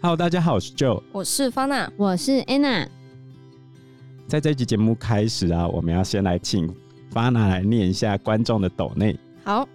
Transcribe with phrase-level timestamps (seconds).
[0.00, 2.86] Hello，大家好，我是 Joe，我是 Fana，我是 Anna。
[4.28, 6.72] 在这集节目开始啊，我们要先来请
[7.12, 9.18] Fana 来念一下观众的抖内。
[9.42, 9.68] 好，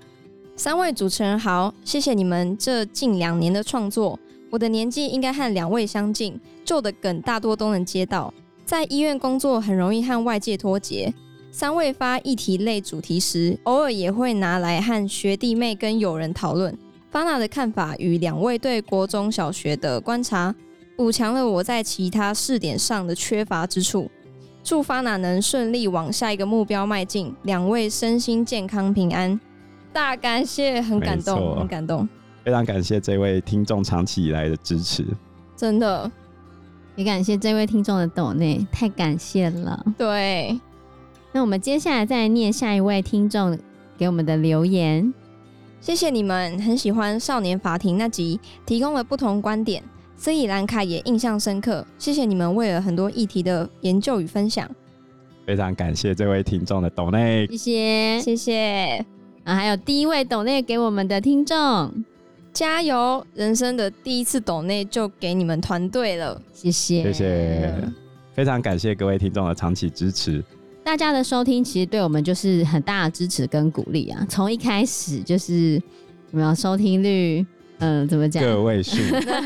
[0.56, 4.18] 三位主持人好，谢谢你们这近两年的创作。
[4.50, 8.34] 我的年纪应该和两位相近，Joe 的梗大多都能接到。
[8.64, 11.14] 在医院工作很容易和外界脱节。
[11.52, 16.76] 三位发议题类主题时，偶尔也会拿来和学弟妹跟友人讨论。
[17.14, 20.54] Fana 的看法与两位对国中小学的观察，
[20.98, 24.10] 补强了我在其他试点上的缺乏之处。
[24.64, 29.40] 祝 Fana 能顺利往下一个目标迈进，两位身心健康平安。
[29.94, 32.10] 大感谢，很感动，很感动。
[32.44, 35.06] 非常感谢这位听众长期以来的支持，
[35.56, 36.12] 真的，
[36.96, 39.86] 也感谢这位听众的抖内，太感谢了。
[40.00, 40.60] 对，
[41.32, 43.56] 那我们接下来再念下一位听众
[44.00, 45.14] 给我们的留言。
[45.84, 49.84] 谢谢你们，很喜欢少年法庭那集，提供了不同观点，
[50.16, 51.86] 斯里兰卡也印象深刻。
[52.00, 54.66] 谢谢你们为了很多议题的研究与分享，
[55.46, 59.06] 非常感谢这位听众的抖内，谢谢谢谢
[59.44, 59.54] 啊！
[59.54, 61.92] 还有第一位抖内给我们的听众，
[62.54, 63.28] 加油！
[63.34, 67.84] 人生的第一次抖内就给你们团队了，谢谢谢谢，
[68.34, 70.42] 非常感谢各位听众的长期支持。
[70.84, 74.26] 大家的收听其实对我们就是很大的支持跟鼓励啊！
[74.30, 75.76] 从一开始就是
[76.32, 77.44] 有没有收听率，
[77.80, 78.44] 嗯，怎么讲？
[78.44, 78.98] 个位数。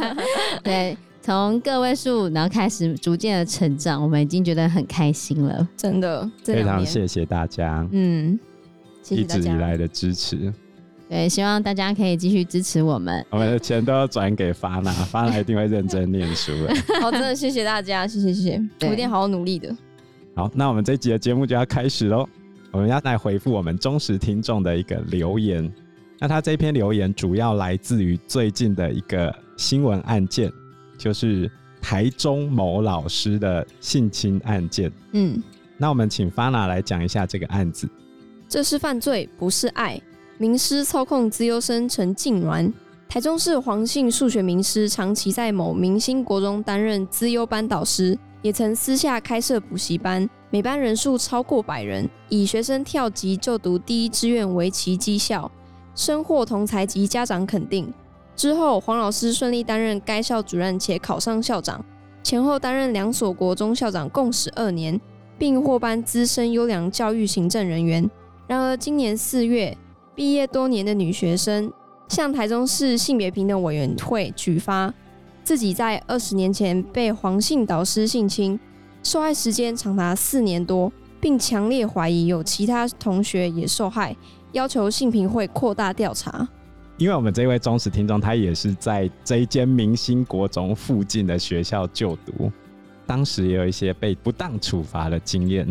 [0.63, 6.29] 对，从个位数，然后开始逐渐的成长，我们已经觉得很开心了，真的。
[6.43, 8.37] 非常谢谢大家，嗯，
[9.09, 10.51] 一直以来的支持。
[11.07, 13.25] 对，希望大家可以继续支持我们。
[13.29, 16.75] 我们的钱都要转给 Fana，Fana 一定会认真念书的。
[16.99, 19.73] 好，真的谢谢大家，谢谢谢谢，我一定好好努力的。
[20.37, 22.29] 好，那我们这一集的节目就要开始喽。
[22.69, 25.67] 我们要来回复我们忠实听众的一个留言。
[26.19, 30.53] 那他这篇留言主要来自于最近的一个新闻案件，
[30.95, 31.49] 就是
[31.81, 34.91] 台中某老师的性侵案件。
[35.13, 35.41] 嗯，
[35.75, 37.89] 那我们请 Fana 来讲一下这个案子。
[38.47, 39.99] 这是犯罪，不是爱。
[40.37, 42.71] 名师操控资优生成痙攣。
[43.09, 48.15] 台中市黄姓数学名师长期在某明星国中担任资优班导师。
[48.41, 55.51] 也曾私下开设补习班，每班人数超过百人，以学生跳级就读第一志愿为其绩效，
[55.95, 57.91] 深获同侪及家长肯定。
[58.35, 61.83] 之后，黄老师顺利担任该校主任，且考上校长，
[62.21, 65.01] 前后担任两所国中校长共十二年，
[65.39, 68.07] 并获颁资深优良教育行政人员。
[68.45, 69.75] 然而，今年四月，
[70.13, 71.73] 毕业多年的女学生
[72.09, 74.93] 向台中市性别平等委员会举发。
[75.47, 78.59] 自己在二十年前被黄姓导师性侵，
[79.01, 80.91] 受害时间长达四年多，
[81.21, 84.13] 并强烈怀疑有其他同学也受害，
[84.51, 86.45] 要求性平会扩大调查。
[86.97, 92.51] 因为我们这位忠实听众，他也是在这一间明星国中附近的学校就读，
[93.05, 95.65] 当时也有一些被不当处罚的经验，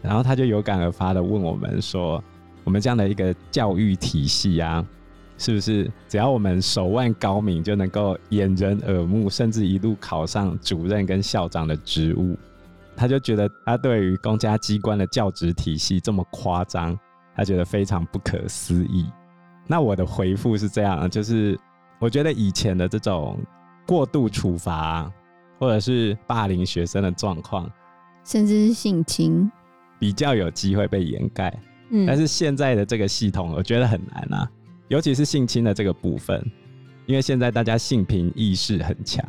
[0.00, 2.22] 然后他就有感而发的问我们说
[2.62, 4.86] ：“我们这样的一个教育体系啊。”
[5.38, 12.36] 是不是只要我们手腕高明，就能够掩人耳目，甚至一路考上主任跟校长的职务？
[12.96, 16.98] 他就觉得他对于公家机关的教职体系这么夸张，
[17.36, 19.06] 他觉得非常不可思议。
[19.68, 21.56] 那我的回复是这样，就是
[22.00, 23.38] 我觉得以前的这种
[23.86, 25.08] 过度处罚，
[25.60, 27.70] 或者是霸凌学生的状况，
[28.24, 29.48] 甚至是性侵，
[30.00, 31.56] 比较有机会被掩盖。
[31.90, 34.50] 嗯，但是现在的这个系统，我觉得很难啊。
[34.88, 36.44] 尤其是性侵的这个部分，
[37.06, 39.24] 因为现在大家性平意识很强，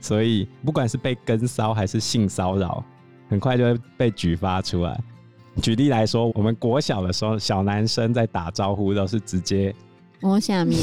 [0.00, 2.84] 所以不管是被跟骚还是性骚扰，
[3.28, 5.00] 很快就会被举发出来。
[5.62, 9.74] 举例来说，我们国小的时候，小男生在打招呼都是直接
[10.20, 10.78] 摸下面。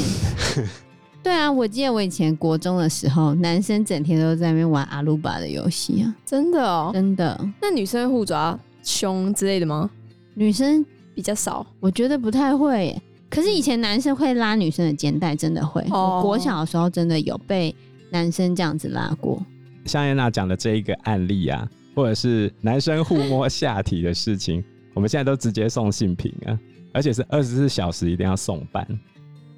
[1.22, 7.38] 对啊，我记得我以前国中的时候，男生整天都在那边玩阿鲁巴的游戏啊，真的哦，真的。
[7.60, 9.88] 那女生互抓胸之类的吗？
[10.34, 13.02] 女生比较少，我觉得不太会耶。
[13.32, 15.80] 可是以前男生会拉女生的肩带，真的会。
[15.84, 16.18] Oh.
[16.18, 17.74] 我国小的时候真的有被
[18.10, 19.42] 男生这样子拉过。
[19.86, 21.66] 像安娜讲的这一个案例啊，
[21.96, 24.62] 或者是男生互摸下体的事情，
[24.92, 26.58] 我们现在都直接送性平啊，
[26.92, 28.86] 而且是二十四小时一定要送办。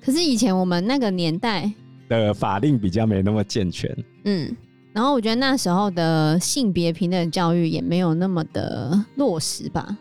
[0.01, 1.69] 可是以前我们那个年代
[2.09, 3.93] 的法令比较没那么健全，
[4.25, 4.57] 嗯，
[4.93, 9.99] 然后我觉得那时候的性别平等教育也没有那么的落实吧。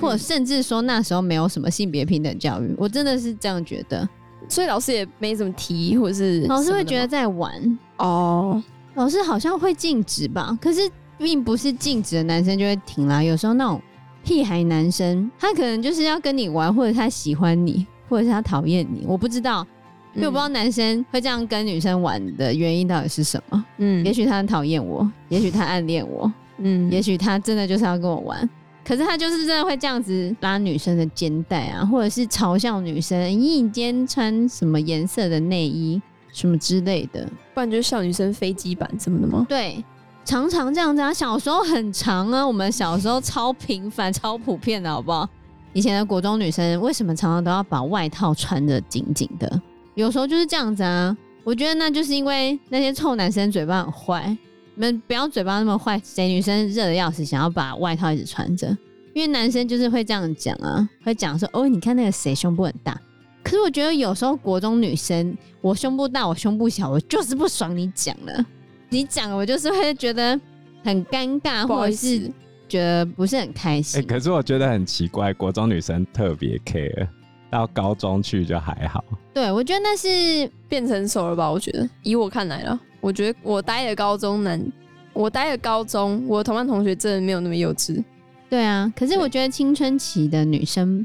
[0.00, 4.08] 或者甚至说那时候没有什么性别平等教育，我真的是这样觉得，
[4.48, 8.62] 所以老师也没怎么提，或者是老师会觉得在玩哦。
[8.94, 10.88] 老师好像会禁止吧，可是
[11.18, 13.22] 并不是禁止的男生就会停啦。
[13.22, 13.80] 有时候那种
[14.22, 19.66] 屁孩男生，他可能就是要跟你玩，或者他喜欢你，或者是他讨厌你，我不知道。
[20.14, 23.64] 因为我不知道男生会这样跟女生玩的原因到底是什么。
[23.78, 28.48] 嗯，也许他很讨厌我，也许他暗恋我，嗯，也许他真的就是要跟我玩。
[28.84, 36.00] 可是他就是真的会这样子拉女生的肩带啊，或者是嘲笑女生，咦，你今天穿什么颜色的内衣，
[36.32, 39.46] 什么之类的，不然就是笑女生飞机版什么的吗？
[39.48, 39.82] 对，
[40.24, 41.12] 常常这样子啊。
[41.12, 45.26] 小时候很长啊，我们小时候超频繁、超普遍的，好不好？
[45.72, 49.60] 以前的国中女生为什么常常都要把外套穿的紧紧的？
[49.94, 51.16] 有时候就是这样子啊。
[51.42, 54.36] 我觉得那就是因为那些臭男生嘴巴很坏。
[54.76, 58.76] 你们不要嘴巴那么坏，谁女生热的要死，想要把外套一直穿着？
[59.12, 63.00] 因为男生就是会这样讲啊，会讲说：“哦，你看那个谁胸部很大。”
[63.44, 68.44] 可是我觉得有时候国中女生，我胸部大，我胸部小，我就是不爽你讲了，
[68.88, 70.38] 你讲了我就是会觉得
[70.82, 72.28] 很尴尬，或者是
[72.68, 74.04] 觉得不是很开心。
[74.04, 77.06] 可是我觉得很奇怪，国中女生特别 care，
[77.48, 79.04] 到高中去就还好。
[79.32, 81.48] 对，我觉得那是变成熟了吧？
[81.48, 82.80] 我觉得，以我看来了。
[83.04, 84.72] 我觉得我待的高中男，
[85.12, 88.02] 我待的高中，我同班同学真的没有那么幼稚。
[88.48, 91.04] 对啊，可是我觉得青春期的女生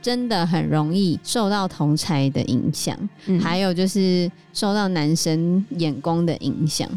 [0.00, 6.88] 真的很容易受到同才的影响，嗯，还有就是受到男生眼光的影响，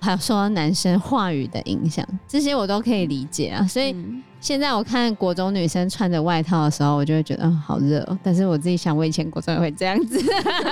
[0.00, 3.64] 还有受到男生话语的影响，这些我都可以理解啊。
[3.64, 3.94] 所以
[4.40, 8.18] 现在我看国中女生穿着外套的时候，我就会觉得，嗯，好热哦。
[8.24, 10.18] 但是我自己想，我以前国中也会这样子，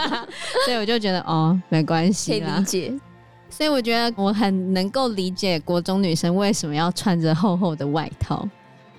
[0.67, 2.99] 所以我就觉得，哦，没关系，可以理解。
[3.58, 8.49] 所以我觉得我很能够理解国中女生为什么要穿着厚厚的外套。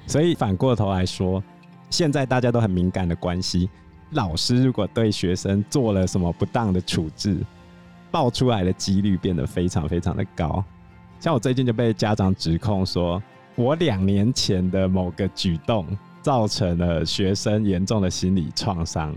[0.05, 1.41] 所以反过头来说，
[1.89, 3.69] 现在大家都很敏感的关系，
[4.09, 7.37] 老师如果对学生做了什么不当的处置，
[8.11, 10.61] 爆出来的几率变得非常非常的高。
[11.21, 13.23] 像我最近就被家长指控说，
[13.55, 15.85] 我两年前的某个举动
[16.21, 19.15] 造成了学生严重的心理创伤、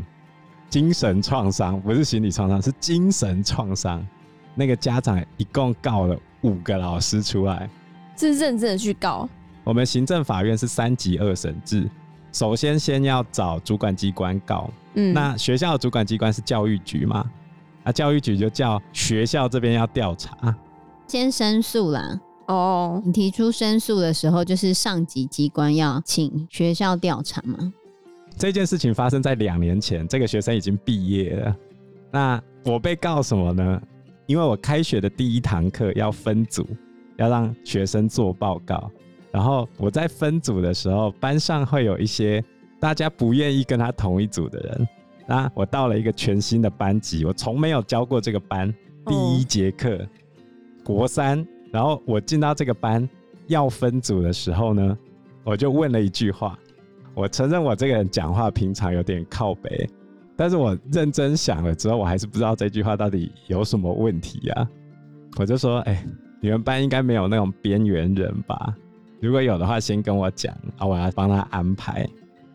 [0.69, 4.06] 精神创伤，不是心理创伤，是精神创伤。
[4.55, 7.69] 那个家长一共告了五个老师出来，
[8.17, 9.29] 是认真的去告。
[9.65, 11.89] 我们行政法院是三级二审制，
[12.33, 14.69] 首先先要找主管机关告。
[14.95, 17.25] 嗯，那学校的主管机关是教育局嘛？
[17.85, 20.55] 啊，教育局就叫学校这边要调查，
[21.07, 22.21] 先申诉啦。
[22.47, 27.73] 哦，你提出申诉的时候，就是上级机关要请学校调查嘛？
[28.37, 31.57] 这件事情发生在两年前，这个学生已经毕业了。
[32.11, 33.81] 那我被告什么呢？
[34.27, 36.67] 因为我开学的第一堂课要分组，
[37.17, 38.91] 要让学生做报告。
[39.31, 42.43] 然后我在分组的时候，班上会有一些
[42.79, 44.89] 大家不愿意跟他同一组的人。
[45.27, 48.73] 那我到了一个全新的班级，我从没有教过这个班。
[49.07, 49.99] 第一节课，
[50.85, 53.09] 国三，然后我进到这个班
[53.49, 54.97] 要分组的时候呢，
[55.43, 56.59] 我就问了一句话。
[57.15, 59.89] 我承认我这个人讲话平常有点靠北。
[60.43, 64.69] 但是我认真想了之后，我还是不知道这句话到底有什么问题呀、啊。
[65.37, 66.05] 我就说：“哎、
[66.41, 68.75] 你们班应该没有那种边缘人吧？
[69.21, 72.05] 如果有的话，先跟我讲啊，我要帮他安排。”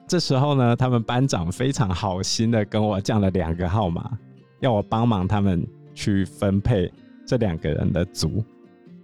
[0.06, 4.12] 这时候呢，他们班长非常好心的跟我讲了两个号码，
[4.60, 6.92] 要我帮忙他们去分配
[7.26, 8.44] 这两个人的组。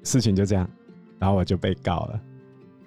[0.03, 0.69] 事情就这样，
[1.19, 2.19] 然后我就被告了。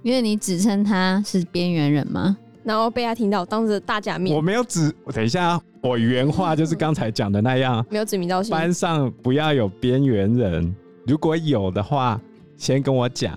[0.02, 2.36] 因为你指称他是边缘人吗？
[2.66, 4.92] 然后被他听到，当着大家面，我没有指。
[5.14, 8.50] 等一下，我原话就是刚才讲的那样，没有指名道姓。
[8.50, 10.74] 班上不要有边缘人，
[11.06, 12.20] 如果有的话，
[12.56, 13.34] 先跟我讲，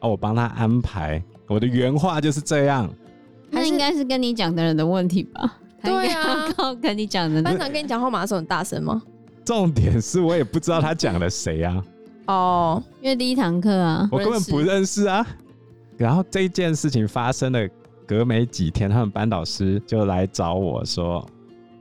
[0.00, 1.22] 哦，我帮他安排。
[1.46, 2.92] 我的原话就是这样。
[3.50, 5.58] 那应该是跟你讲的人的问题吧？
[5.80, 6.52] 对啊，
[6.82, 9.00] 跟你讲的班长跟你讲号码的时候很大声吗？
[9.44, 11.84] 重点是我也不知道他讲了谁啊。
[12.26, 15.24] 哦，因为第一堂课啊，我根本不认识啊。
[15.96, 17.68] 然后这件事情发生了。
[18.12, 21.26] 隔没几天，他们班导师就来找我说：“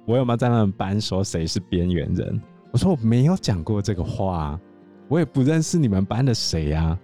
[0.08, 4.58] 我有没有在他们班说谁是边缘人？”我说：“我没有讲过这个话，
[5.10, 6.98] 我也不认识你们班的谁呀。”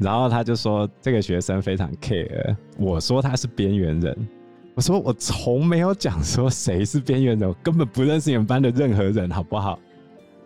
[0.00, 4.28] 然后他就说：“这个学生非常 care。”我说他是边缘人，
[4.74, 9.78] 我说我从没有讲说谁是边缘人，我根本不认识你们班的任何人，好不好？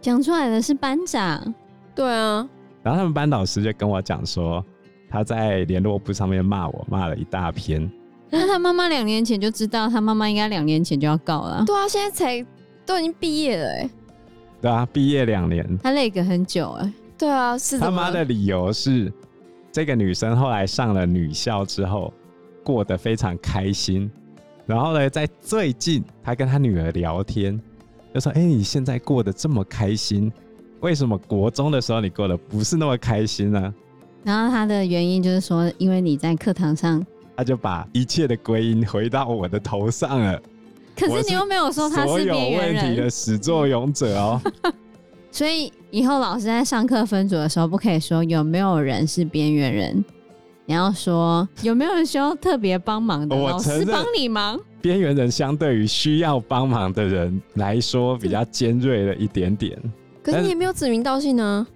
[0.03, 1.55] 讲出来的是班长，
[1.95, 2.47] 对啊。
[2.83, 4.63] 然后他们班导师就跟我讲说，
[5.09, 7.91] 他在联络簿上面骂我，骂了一大篇。
[8.29, 11.63] 那他妈妈两年前就知道，他妈妈应该两年前就要告了。
[11.65, 12.45] 对啊，现在才
[12.85, 13.91] 都已经毕业了哎。
[14.61, 16.93] 对啊，毕业两年，他累个很久哎。
[17.17, 19.13] 对啊，是他妈的理由是，
[19.71, 22.13] 这个女生后来上了女校之后，
[22.65, 24.11] 过得非常开心。
[24.67, 27.59] 然后呢，在最近，他跟他女儿聊天，
[28.13, 30.33] 就说：“哎、欸，你现在过得这么开心，
[30.81, 33.73] 为什么国中的时候你过得不是那么开心呢？”
[34.25, 37.07] 然后他的原因就是说，因为你在课堂上。
[37.37, 40.41] 他就把一切的归因回到我的头上了。
[40.97, 44.41] 可是你又没有说他是边缘所有问题的始作俑者哦。
[45.31, 50.03] 所以以后老师在上课分组的时候，不可以说有没有人是边缘人，
[50.65, 54.59] 你要说有没有人需要特别帮忙的，老师帮你忙。
[54.81, 59.79] 边缘人相对于需要帮忙的人来说，比较尖锐了一点点。
[60.23, 61.67] 可是你也没有指名道姓呢。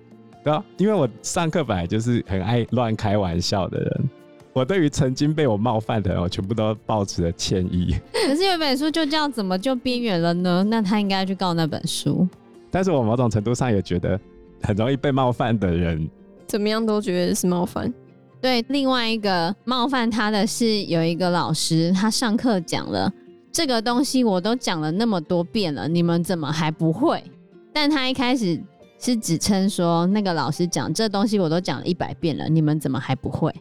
[0.42, 4.10] 对啊，因为我上课本来就是很爱乱开玩笑的人。
[4.52, 7.94] 我对于曾经被我冒犯的人，我全部都抱持了歉意。
[8.12, 10.64] 可是有本书就叫怎么就边缘了呢？
[10.64, 12.26] 那他应该去告那本书。
[12.70, 14.18] 但是我某种程度上也觉得，
[14.62, 16.08] 很容易被冒犯的人，
[16.46, 17.92] 怎么样都觉得是冒犯。
[18.40, 23.12] 对，另外一个冒犯他的是有一个老师，他上课讲了
[23.52, 27.22] 这个东西，我都讲了那么多遍了，你们怎么还不会？
[27.72, 28.60] 但他一开始
[28.98, 33.54] 是指称说，那个老师讲这东西我都讲了一百遍了，你们怎么还不会？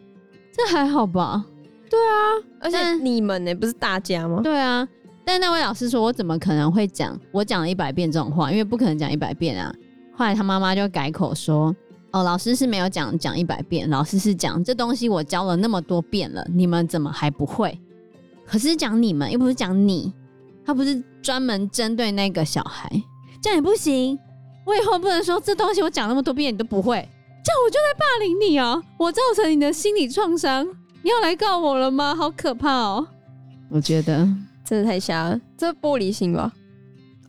[0.60, 1.46] 这还好吧？
[1.90, 4.42] 对啊，而且你们呢，不是大家吗？
[4.44, 4.86] 对啊，
[5.24, 8.52] 但那位老师说，我怎么可能会讲我讲了一百遍这种话？
[8.52, 9.74] 因为不可能讲一百遍啊。
[10.14, 11.74] 后来他妈妈就改口说，
[12.12, 17.80] 哦，老师是没有讲讲一百遍，老师是讲这东西我教了那么多遍了，你们怎么还不会？
[18.46, 20.12] 可是讲你们又不是讲你，
[20.66, 22.92] 他不是专门针对那个小孩，
[23.42, 24.20] 这样也不行。
[24.66, 27.08] 我以后不能说这东西我讲那么多遍你都不会。
[27.44, 28.82] 这样我就在霸凌你啊！
[28.98, 30.66] 我造成你的心理创伤，
[31.02, 32.14] 你要来告我了吗？
[32.16, 33.08] 好可怕哦！
[33.70, 34.28] 我觉得
[34.66, 36.52] 真的太瞎了，这玻璃心吧？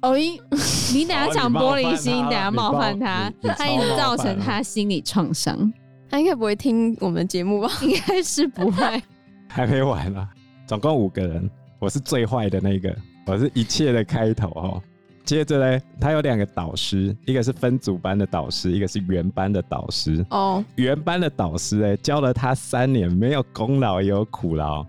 [0.02, 0.40] 哦咦，
[0.94, 5.72] 你等下讲玻璃心，等下冒犯他，他一直造成他心理创伤。
[6.10, 7.70] 他应该不会听我们节目吧？
[7.82, 9.02] 应该是不会。
[9.48, 10.28] 还没完啊，
[10.66, 11.48] 总共五个人，
[11.78, 12.94] 我是最坏的那个，
[13.26, 14.82] 我是一切的开头哦。
[15.30, 20.26] 接着嘞，他有两个导师，一个是分组班的导师，一个是原班的导师。
[20.30, 24.84] 哦，原班的导师哎，教了他三年，没有功劳也有苦劳，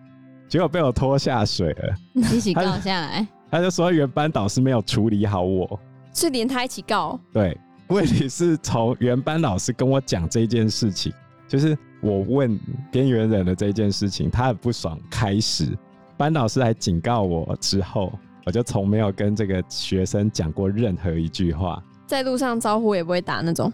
[0.47, 1.95] 结果被我拖下水了，
[2.33, 3.59] 一起告下来他。
[3.59, 5.79] 他就说原班导师没有处理好我，
[6.11, 7.19] 是连他一起告。
[7.31, 7.55] 对，
[7.89, 11.13] 问题是从原班老师跟我讲这件事情，
[11.47, 12.59] 就是我问
[12.91, 14.99] 边缘人的这件事情，他很不爽。
[15.07, 15.77] 开始，
[16.17, 18.11] 班导师还警告我之后。
[18.45, 23.71] 我就从没有跟这个学生讲过任何一句话，在路上招呼也不会打那种，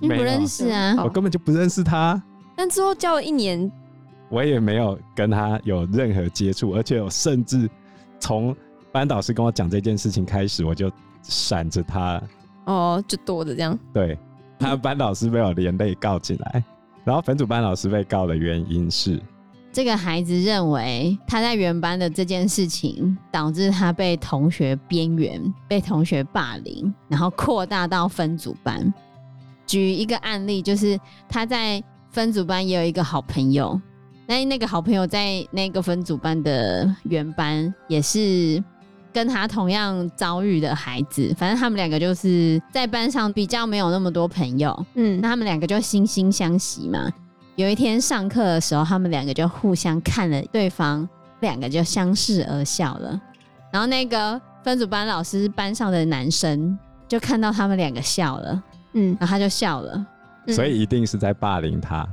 [0.00, 0.96] 你不认识啊？
[1.04, 2.20] 我根本就不认识他。
[2.56, 3.70] 但之后教了一年，
[4.28, 7.70] 我也没有跟他有任何接触，而且我甚至
[8.18, 8.54] 从
[8.90, 10.90] 班导师跟我讲这件事情开始，我就
[11.22, 12.20] 闪着他。
[12.64, 13.78] 哦，就躲着这样。
[13.92, 14.18] 对，
[14.58, 16.64] 他班导师被我连累告进来，
[17.04, 19.20] 然后分组班老师被告的原因是。
[19.78, 28.92] 这个孩子认为他在原班的这件事情导致他被同学边缘、被同学霸凌，然后扩大到分组班。
[29.68, 31.80] 举一个案例，就是他在
[32.10, 33.80] 分组班也有一个好朋友，
[34.26, 38.60] 那那个好朋友在那个分组班的原班也是
[39.12, 47.08] 跟他同样遭遇的孩子，反正他们两个就是在班上比较没有那么多朋友，嗯，那他们两个就惺惺相惜嘛。
[47.58, 51.06] 有一天上课的时候，他们两个就互相看了对方，
[51.40, 53.20] 两个就相视而笑了。
[53.72, 58.62] 然后那个分组班老师班上的男生就看到他们两个笑了，
[58.92, 60.06] 嗯，然后他就笑了，
[60.46, 61.96] 所以一定是在霸凌他。
[61.96, 62.10] 啊、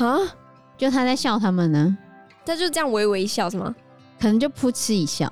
[0.00, 0.28] 嗯？
[0.76, 1.96] 就他在笑他们呢？
[2.44, 3.72] 他就这样微微一笑是吗？
[4.18, 5.30] 可能就噗嗤一笑。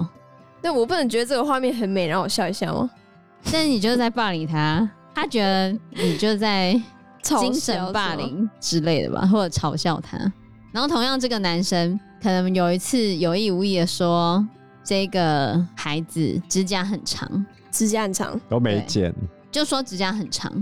[0.62, 2.88] 但我不能觉得这个画面很美，然后我笑一笑吗？
[3.50, 6.80] 但是你就是在霸凌他，他觉得你就在。
[7.22, 10.18] 精神霸凌之类的吧，或者嘲笑他。
[10.72, 14.46] 然后同样，这个男生可能有一次有意无意的说，
[14.84, 19.12] 这个孩子指甲很长，指甲很长都没剪，
[19.50, 20.52] 就说指甲很长。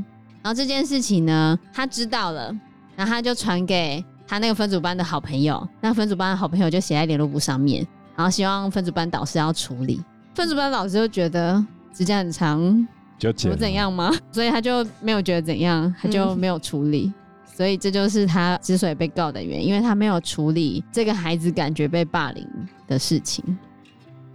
[0.42, 2.56] 然后这件事情呢，他知道了，
[2.94, 10.00] 然后他就传给他那个分组班的好朋友，那分组班的好朋友就写在联络簿上面，然后希望分组班导师要处理。
[10.34, 12.86] 分组班老师就觉得指甲很长。
[13.18, 14.12] 就怎样吗？
[14.30, 17.06] 所以他就没有觉得怎样，他就没有处理。
[17.06, 17.14] 嗯、
[17.46, 22.46] 所以这就是他之所以被告的原因，因为他没有处理这个孩子感觉被霸凌
[22.86, 23.44] 的事情。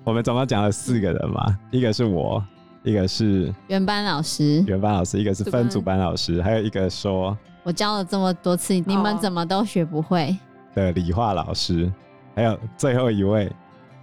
[0.04, 2.44] 我们总共讲了四个人嘛，一个是我，
[2.82, 10.36] 一个是原班老师，原班老师，一个是分组班老师，还有一个说我教了这么多次，你们怎么都学不会
[10.74, 11.92] 的理化老师，
[12.36, 13.52] 还有最后一位，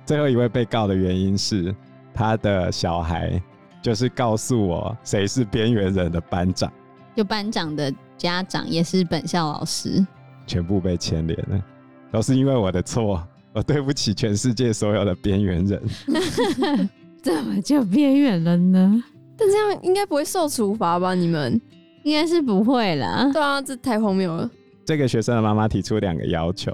[0.06, 1.74] 最后一位被告的原因是
[2.14, 3.42] 他的小孩。
[3.82, 6.72] 就是告诉我谁是边缘人的班长，
[7.14, 10.04] 就班长的家长也是本校老师，
[10.46, 11.62] 全部被牵连了，
[12.10, 15.82] 都是因为我的错，我对不起全世界所有的边缘人。
[17.22, 19.02] 怎么就边缘了呢？
[19.36, 21.14] 但这样应该不会受处罚吧？
[21.14, 21.60] 你们
[22.02, 23.30] 应该是不会啦。
[23.32, 24.50] 对啊，这太荒谬了。
[24.84, 26.72] 这个学生的妈妈提出两个要求：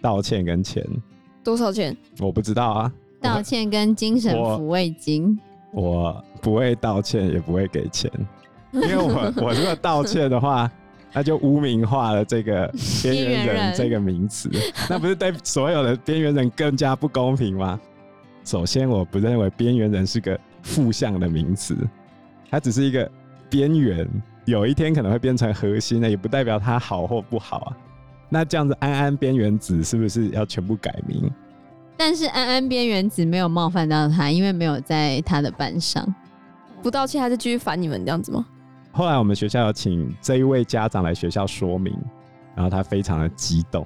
[0.00, 0.84] 道歉跟钱。
[1.42, 1.96] 多少钱？
[2.20, 2.92] 我不知道啊。
[3.20, 5.38] 道歉跟精神抚慰金。
[5.72, 8.10] 我不会道歉，也不会给钱，
[8.72, 10.70] 因为我我如果道歉的话，
[11.12, 12.66] 那就污名化了这个
[13.02, 14.50] 边缘人这个名词，
[14.88, 17.78] 那不是对所有的边缘人更加不公平吗？
[18.44, 21.76] 首先，我不认为边缘人是个负向的名词，
[22.50, 23.10] 它只是一个
[23.50, 24.08] 边缘，
[24.46, 27.76] 有一天可能会变成核心的，也不代表它好或不好啊。
[28.30, 31.30] 那这样子，安安边缘子是不是要全部改名？
[31.98, 36.14] 但是安安边缘子没有冒犯到他，因为没有在他的班上，
[36.80, 38.46] 不道歉还是继续烦你们这样子吗？
[38.92, 41.92] 后来我们学校有请这一位家长来学校说明，
[42.54, 43.84] 然后他非常的激动，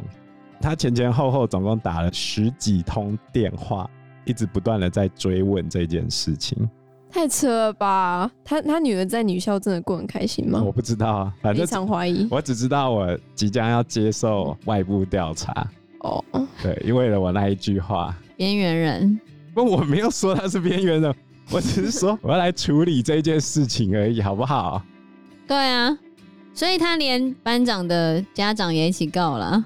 [0.61, 3.89] 他前前后后总共打了十几通电话。
[4.25, 6.57] 一直不断的在追问这件事情，
[7.11, 8.31] 太扯了吧？
[8.45, 10.63] 他他女儿在女校真的过很开心吗？
[10.63, 12.29] 我不知道啊，反正非常怀疑。
[12.31, 15.67] 我只知道我即将要接受外部调查。
[16.03, 16.25] 哦，
[16.63, 19.21] 对，因为了我那一句话，边缘人。
[19.55, 21.15] 不，我没有说他是边缘人，
[21.51, 24.83] 我只是说我要来处理这件事情而已，好不好？
[25.47, 25.97] 对啊，
[26.55, 29.65] 所以他连班长的家长也一起告了。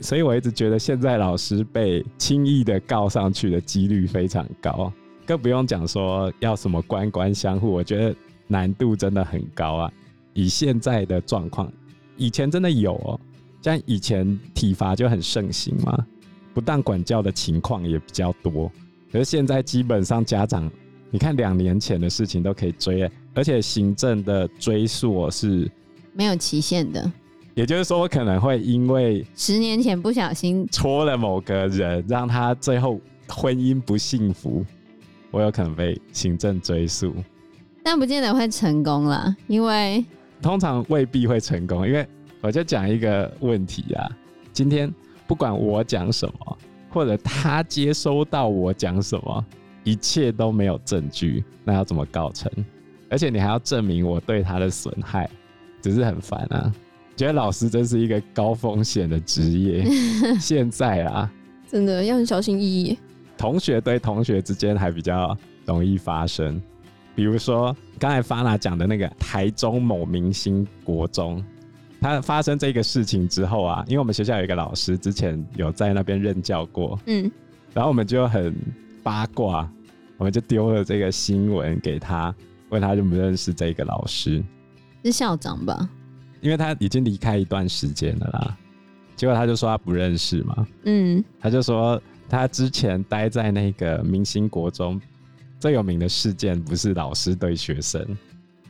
[0.00, 4.92] 所以我一直觉得现在老师被轻易的告上去的几率非常高，
[5.24, 8.14] 更不用讲说要什么官官相护，我觉得
[8.48, 9.92] 难度真的很高啊。
[10.34, 11.72] 以现在的状况，
[12.16, 13.20] 以前真的有哦，
[13.62, 16.06] 像以前体罚就很盛行嘛，
[16.52, 18.70] 不但管教的情况也比较多。
[19.10, 20.70] 可是现在基本上家长，
[21.10, 25.70] 你看两年前的事情都可以追，而且行政的追溯是
[26.12, 27.10] 没有期限的。
[27.54, 34.64] 也就是说，我可能会因为十年前不小心戳了某个人，让他最后婚姻不幸福，
[35.30, 37.14] 我有可能被行政追诉，
[37.84, 40.02] 但不见得会成功啦，因为
[40.40, 41.86] 通常未必会成功。
[41.86, 42.08] 因为
[42.42, 44.10] 我就讲一个问题啊，
[44.52, 44.92] 今天
[45.28, 46.58] 不管我讲什么，
[46.90, 49.46] 或者他接收到我讲什么，
[49.84, 52.50] 一切都没有证据，那要怎么告成？
[53.08, 55.30] 而且你还要证明我对他的损害，
[55.80, 56.74] 只是很烦啊。
[57.14, 59.84] 觉得老师真是一个高风险的职业。
[60.40, 61.30] 现在啊，
[61.68, 62.98] 真的要很小心翼翼。
[63.38, 66.60] 同学对同学之间还比较容易发生，
[67.14, 71.44] 比如说刚才 Fana 讲的那个台中某明星国中，
[72.02, 77.30] 他发生这个事情之后啊，因为我们学校有一个老师之前有在那边任教过，嗯，
[77.72, 78.52] 然后我们就很
[79.04, 79.70] 八卦，
[80.16, 82.34] 我们就丢了这个新闻给他，
[82.70, 84.42] 问他认不认识这个老师，
[85.04, 85.88] 是校长吧？
[86.40, 88.58] 因为他已经离开一段时间了啦，
[89.14, 95.00] 结果他就说他不认识嘛，嗯，他就说他之前待在那个明星国中，
[95.60, 98.04] 最有名的事件不是老师对学生，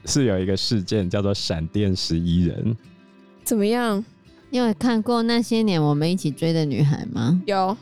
[0.04, 2.76] 是有一个事件叫做闪电十一人。
[3.44, 4.04] 怎么样？
[4.50, 7.40] 你有看过那些年我们一起追的女孩吗？
[7.46, 7.76] 有。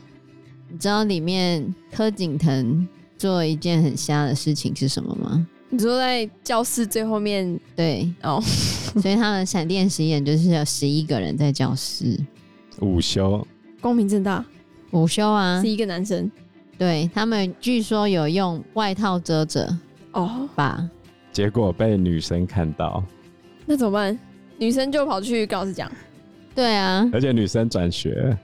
[0.69, 5.45] 你知道里面柯景腾做一件很瞎的事情是什么吗？
[5.69, 8.41] 你坐在教室最后面，对哦，
[9.01, 12.17] 所以他们闪电实验就是有十一个人在教室
[12.79, 13.45] 午休，
[13.79, 14.43] 光明正大
[14.91, 16.29] 午休啊，是一个男生，
[16.77, 19.77] 对他们据说有用外套遮着
[20.13, 20.89] 哦吧，
[21.31, 23.03] 结果被女生看到，
[23.65, 24.17] 那怎么办？
[24.61, 25.91] 女生就跑去跟老师讲，
[26.53, 28.37] 对啊，而且女生转学，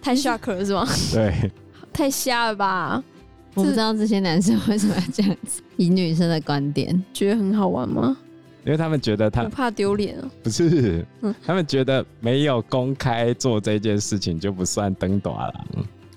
[0.00, 0.88] 太 shock 了是吗？
[1.12, 1.50] 对，
[1.92, 3.04] 太瞎了吧。
[3.52, 8.16] 我不知道这些男生为什么要这样子，以女生的观点，觉得很好玩吗？
[8.64, 10.30] 因为他们觉得他不怕丢脸啊？
[10.42, 11.04] 不是，
[11.44, 15.64] 他们觉得没有公开做这件事情就不算登短了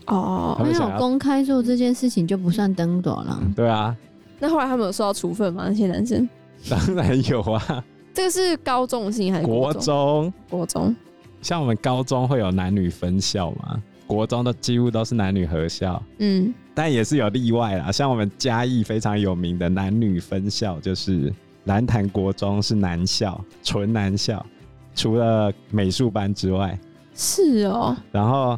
[0.05, 3.43] 哦，没有公开做这件事情就不算登短了。
[3.53, 3.93] 对啊，
[4.39, 5.65] 那后来他们有受到处分吗？
[5.67, 6.29] 那些男生？
[6.69, 7.83] 当然有啊。
[8.15, 9.73] 这个是高中的事情还是国中？
[9.73, 10.95] 国中，国中。
[11.41, 13.79] 像我们高中会有男女分校嘛？
[14.07, 16.01] 国中的几乎都是男女合校。
[16.19, 16.53] 嗯。
[16.73, 21.31] 但也是有例外啦，像我们嘉义非常有名的男女分校，就是
[21.65, 24.45] 蓝潭国中是男校，纯男校，
[24.95, 26.77] 除了美术班之外。
[27.13, 27.95] 是哦。
[28.11, 28.57] 然后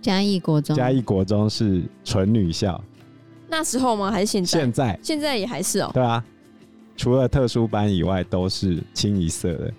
[0.00, 2.80] 嘉义国中，嘉义国中是纯女校。
[3.48, 4.10] 那时候吗？
[4.10, 4.58] 还是现在？
[4.58, 5.90] 现在，现在也还是哦。
[5.94, 6.24] 对啊，
[6.96, 9.72] 除了特殊班以外，都是清一色的。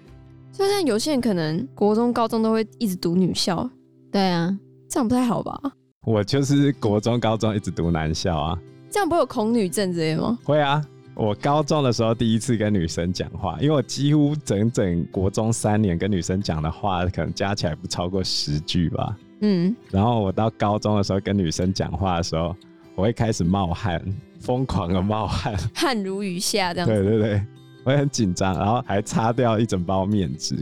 [0.51, 3.69] 就像有些人可能国中、高中都会一直读女校。
[4.11, 4.57] 对啊，
[4.89, 5.59] 这样不太好吧？
[6.05, 10.37] 我就是国中、高中一直读男校啊，这样不会有恐女症之类吗？
[10.43, 10.81] 会啊，
[11.15, 19.17] 我高中的时候第一次跟女生讲话，因为我几乎整整国中三年跟女生讲的话，可能加起来不超过十句吧。
[19.41, 22.55] 嗯，然后我到高中的时候跟女生讲话的时候，
[22.95, 24.01] 我会开始冒汗，
[24.39, 26.87] 疯狂的冒汗， 汗如雨下这样。
[26.87, 27.41] 对对对，
[27.83, 30.55] 我也很紧张，然后还擦掉一整包面纸，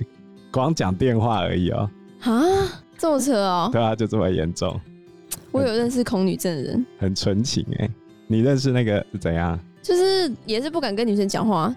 [0.52, 1.89] 光讲电话而已哦。
[2.22, 2.41] 啊，
[2.98, 3.69] 这么扯哦？
[3.72, 4.80] 对啊，就这么严重。
[5.52, 7.91] 我有认识恐女症的人，很纯情哎、欸。
[8.26, 9.60] 你认识那个是怎样？
[9.82, 11.74] 就是也是不敢跟女生讲话。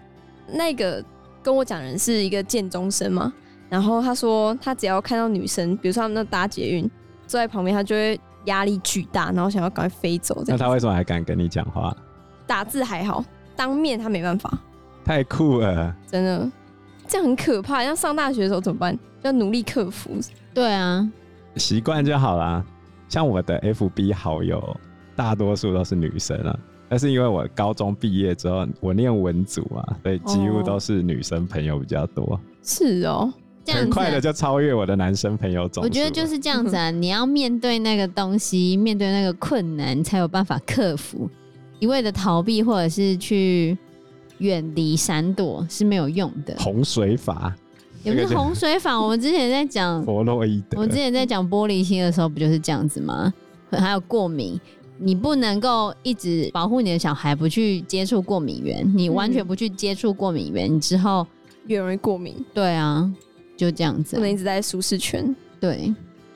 [0.50, 1.04] 那个
[1.42, 3.32] 跟我讲的人是一个建中生嘛，
[3.68, 6.88] 然后他说他只要看到女生，比如说他们那搭捷运
[7.26, 10.42] 坐在旁边，他就会压力巨大，然后想要赶快飞走。
[10.46, 11.96] 那他为什么还敢跟你讲话？
[12.46, 14.58] 打字还好，当面他没办法。
[15.04, 16.50] 太酷了，真的，
[17.06, 17.84] 这样很可怕。
[17.84, 18.98] 要上大学的时候怎么办？
[19.22, 20.10] 要努力克服。
[20.52, 21.08] 对啊，
[21.56, 22.64] 习惯就好啦。
[23.08, 24.76] 像我的 FB 好友，
[25.14, 26.58] 大多数都是女生啊。
[26.88, 32.34] 但是因为我高中毕业之后，我念文组啊，所以几乎都是女生朋友比较多。
[32.34, 33.32] 哦是哦，
[33.66, 35.82] 这样子很快的就超越我的男生朋友总。
[35.82, 41.28] 我觉得就是这样子啊， 你要面对那个东西，面对那个困难，才有办法克服。
[41.80, 43.76] 一味的逃避或者是去
[44.38, 46.56] 远离、闪躲是没有用的。
[46.58, 47.54] 洪水法，
[48.04, 48.98] 有没有洪水法？
[48.98, 53.34] 我们之前在讲弗洛伊德，我之前在讲玻璃心的时候，不就是这样子吗？
[53.70, 54.58] 还有过敏，
[54.96, 61.26] 你不能够一直保护你的小孩不去接触过敏源，你完全不去接触过敏源，你之后
[61.66, 62.42] 越容易过敏。
[62.54, 63.12] 对啊，
[63.56, 65.34] 就这样子啊，不能一直在舒适圈。
[65.58, 65.94] 对，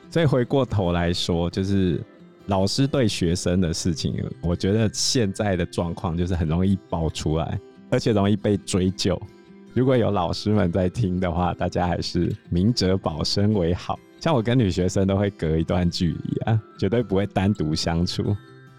[0.09, 2.01] 所以回过头来说，就是。
[2.47, 7.57] 老师对学生的事情，我觉得现在的状况就是很容易爆出来，
[7.89, 9.17] 而且容易被追究。
[9.73, 13.97] 如果有老师们在听的话，大家还是明哲保身为好。
[14.19, 18.23] 像我跟女学生都会隔一段距离啊，绝对不会单独相处，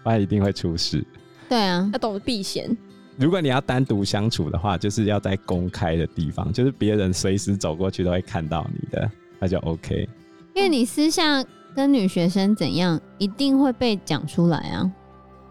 [0.03, 1.03] 不然一定会出事。
[1.49, 2.77] 对啊，要懂得避嫌。
[3.17, 10.07] 如果你要单独相处的话，就是要在公开的地方，就是别人随时走过去都会看到你的，那就 OK。
[10.53, 11.43] 因为你私下。
[11.75, 14.91] 跟女学生怎样，一定会被讲出来啊！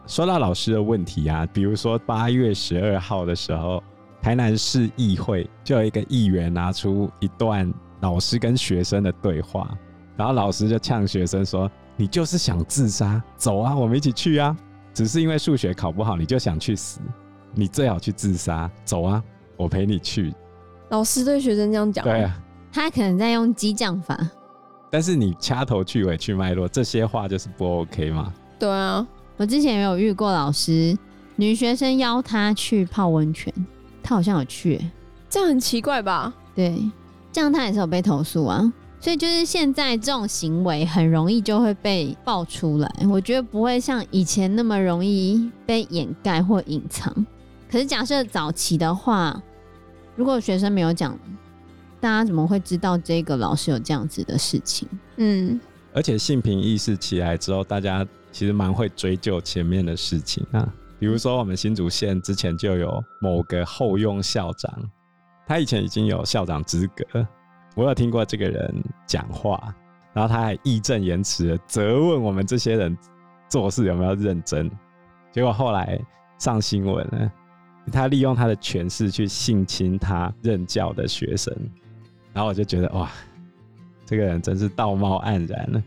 [0.07, 3.83] 说到老师的问题啊，比如说八月十二号的时候，
[4.22, 7.68] 台南市议会就有一个议员拿出一段
[8.03, 9.77] 老师跟学生的对话，
[10.16, 14.57] 然后老师就呛学生说：“你就是想自杀，走啊，我们一起去啊！
[14.94, 17.01] 只是因为数学考不好，你就想去死，
[17.54, 19.22] 你最好去自杀，走啊，
[19.56, 20.32] 我陪你去。”
[20.90, 22.38] 老师对学生这样讲，对啊，
[22.72, 24.18] 他可能在用激将法。
[24.90, 28.32] 但是你掐头去尾去脉络，这些话就是不 OK 吗？
[28.58, 29.06] 对啊，
[29.38, 30.96] 我之前也有遇过老师，
[31.36, 33.52] 女学生邀他去泡温泉，
[34.02, 34.78] 他好像有去，
[35.30, 36.32] 这样很奇怪吧？
[36.54, 36.78] 对，
[37.32, 38.70] 这样他也是有被投诉啊。
[39.00, 47.12] 所以就是现在这种行为很容易就会被爆出来，我觉得不会像以前那么容易被掩盖或隐藏。
[47.72, 49.42] 可是假设早期的话，
[50.14, 51.18] 如果学生没有讲。
[51.98, 54.88] 大家怎么会知道这个老师有这样子的事情？
[55.18, 55.61] 嗯，
[55.94, 60.68] 而且性平意识起来之后，大家其实蛮会追究前面的事情啊。
[60.98, 64.68] 比如说，我们新竹县之前就有某个后用校长，
[65.46, 67.24] 他以前已经有校长资格，
[67.76, 69.72] 我有听过这个人讲话，
[70.12, 72.98] 然后他还义正言辞的责问我们这些人
[73.48, 74.68] 做事有没有认真。
[75.30, 76.00] 结果后来
[76.37, 77.32] 上新闻了，
[77.90, 81.55] 他利用他的权势去性侵他任教的学生。
[82.33, 83.11] 然后我就觉得哇，
[84.07, 85.83] 这个人真是道貌岸然了。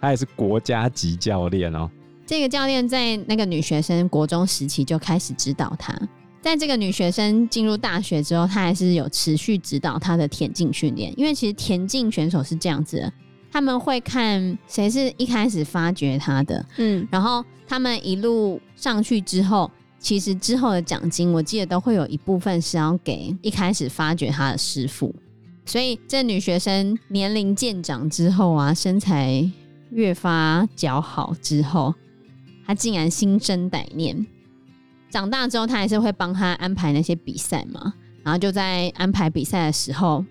[0.00, 1.90] 他也是国家级教练哦。
[2.26, 5.96] 这个教练在那个女学生国中时期就开始指导她，
[6.42, 11.12] 在这个女学生进入大学之后，他还是有持续指导她的田径训练。
[11.18, 13.12] 因为其实田径选手是这样子的，
[13.50, 19.70] 他们会看谁是一开始发掘他的，嗯，然后他们一路上去之后，
[20.06, 25.12] 其实之后的奖金，我记得都会有一部分是要给一开始发掘他的师傅。
[25.64, 29.50] 所以，这女学生年龄渐长之后啊，身材
[29.90, 31.92] 越发姣好之后，
[32.64, 34.24] 她竟然心生歹念。
[35.10, 37.92] 长大之后，她还是会帮她安排那些比赛嘛，
[38.22, 40.24] 然后就在安排比赛的时候，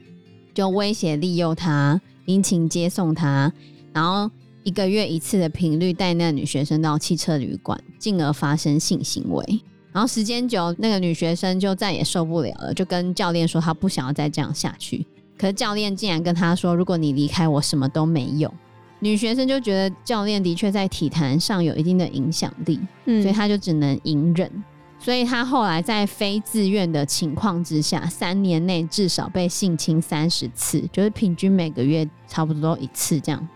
[0.53, 3.51] 就威胁利诱她，殷勤接送她，
[3.91, 4.31] 然后
[4.65, 9.61] 一个月一次的频率带那个女学生到汽车旅馆，进而发生性行为。
[9.91, 15.05] 然后时间久，那个女学生就再也受不了了，就跟教练说她不想要再这样下去。
[15.37, 18.51] 可是教练竟然跟她说：“如果你离开我，什么都没有。”
[18.99, 24.51] 女学生就觉得教练的确在体坛上有一定的影响力，嗯，所以她就只能隐忍。
[24.97, 33.47] 所以她后来在非自愿的情况之下，三年内至少被性侵三十次，就是平均每个月差不多一次这样。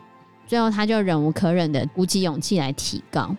[0.49, 3.35] 最后他就忍无可忍的鼓起勇气来提告。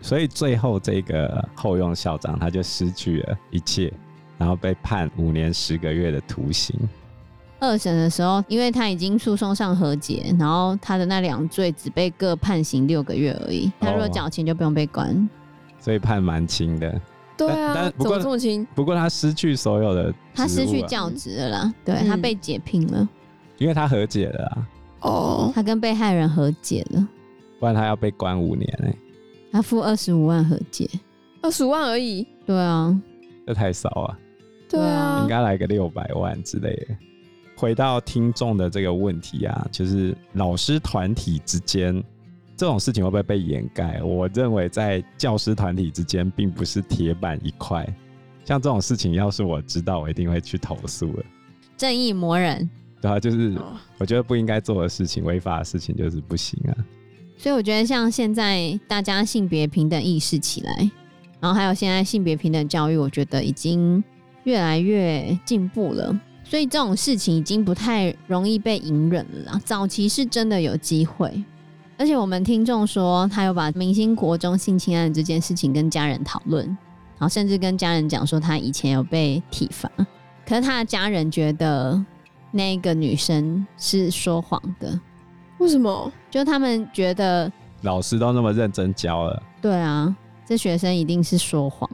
[0.00, 3.92] 所以最后这个后用校长他就失去了一切，
[4.38, 6.74] 然后被判五年十个月的徒刑。
[7.60, 13.70] 二审的时候，因为他已经诉讼上和解，然后他的那两罪只被各判刑六个月而已。
[13.78, 15.28] 他如果缴钱就不用被关，哦、
[15.78, 16.98] 所以判蛮轻的。
[17.36, 18.66] 对啊，但不过怎么这么轻？
[18.74, 21.74] 不过他失去所有的、啊，他失去教职了啦。
[21.84, 23.06] 对、嗯、他被解聘了，
[23.58, 24.66] 因为他和解了啊。
[25.00, 27.08] 哦，他跟被害人和解了。
[27.58, 28.98] 不然他要被关五年哎、欸。
[29.52, 30.88] 他付二十五万和解，
[31.40, 32.26] 二十五万而已。
[32.44, 32.94] 对啊，
[33.46, 34.18] 这太少啊，
[34.68, 36.96] 对啊，应该来个六百万之类的。
[37.56, 42.02] 回到听众的这个问题啊，就是老师团体之间
[42.54, 44.02] 这种事情会不会被掩盖？
[44.02, 47.86] 我认为在教师团体之间并不是铁板一块。
[48.44, 51.24] 像这种事情，要是我知道，我一定会去投诉的。
[51.78, 52.68] 正义魔人，
[53.00, 53.56] 对啊，就是
[53.98, 56.74] 我觉得不应该做的事情，违法的事情就是不行啊。
[57.36, 60.90] 所以我觉得，像现在大家性别平等意识起来，
[61.38, 64.02] 然后还有现在性别平等教育，我觉得已经
[64.44, 66.18] 越来越进步了。
[66.44, 69.60] 所以这种事情已经不太容易被隐忍了啦。
[69.64, 71.44] 早期是真的有机会，
[71.98, 76.64] 而且我们听众说，他有把明星国中性侵案这件事情跟家人讨论。
[77.18, 79.90] 然后甚至跟家人讲说他以前有被体罚，
[80.46, 82.04] 可是他的家人觉得
[82.50, 84.98] 那个女生是说谎的。
[85.58, 86.12] 为什么？
[86.30, 87.50] 就他们觉得
[87.82, 91.88] 老师都那么认真教了，对啊，这学生一定是说谎，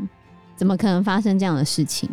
[0.57, 2.09] 怎么可能发生这样的事情？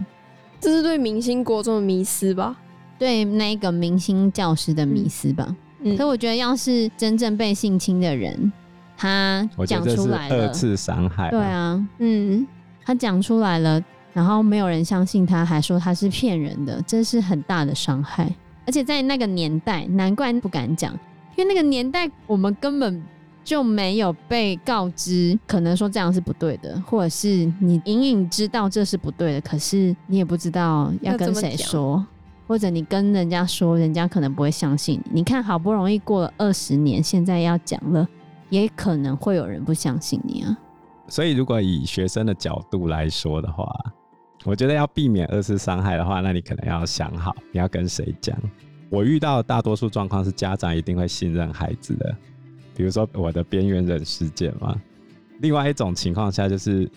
[0.60, 2.56] 这是对明星国中的迷思吧？
[2.98, 5.56] 对那个明星教师的迷思吧？
[5.82, 8.52] 嗯，可我觉得要是真正被性侵的人，
[8.98, 12.46] 他讲出来了，二次伤害，对啊，嗯。
[12.86, 13.80] 他讲出来了，
[14.14, 18.34] 然后没有人相信他，还说他是骗人的，这是很大的伤害。
[18.66, 20.94] 而且在那个年代，难怪不敢讲，
[21.36, 23.04] 因为那个年代我们根本
[23.44, 32.06] 就没有被告知，可能说这样是不对的，或者是你隐隐知道这是不对的，可是你也不知道要跟谁说，
[32.48, 35.22] 或者你跟人家说，人家可能不会相信你。
[35.22, 38.08] 你看，好不容易过了二十年，现在要讲了，
[38.50, 40.56] 也可能会有人不相信你啊。
[41.08, 43.68] 所以，如果以学生的角度来说的话，
[44.46, 48.38] 我觉得要避免二次伤害的话，那你可能要想好你要跟谁讲。
[48.90, 52.16] 我遇到的大多数状况是家长一定会信任孩子的，
[52.76, 54.76] 比如说我的边缘人事件嘛。
[55.42, 56.90] 另外一种情况下就是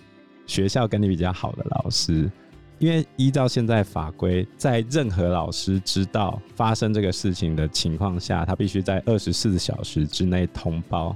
[0.46, 2.31] 学校跟你比较好的老师，
[2.78, 11.14] 因为依照现在法规，在任何老师知道发生这个事情的情况下，他必须在二十四小时之内通报。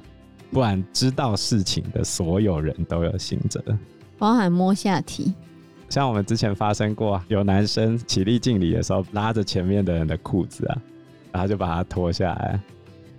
[0.51, 3.61] 不然，知道事情的所有人都有刑责，
[4.19, 5.35] 包含摸下体。
[5.88, 10.83] 像我们之前发生过，有男生起立敬礼的时候拉着前面的人的裤子啊，
[11.33, 12.61] 然后就把他脱下来，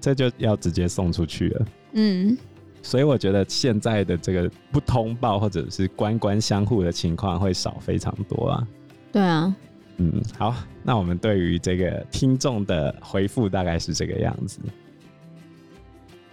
[0.01, 1.65] 这就要直接送出去了。
[1.93, 2.37] 嗯，
[2.81, 8.67] 所以我觉得现在的这个不通报或者是官官相护的情况会少非常多啊。
[9.11, 9.55] 对啊，
[9.97, 10.53] 嗯，好，
[10.83, 14.59] 那我们对于这个听众的回复大概是这个样子。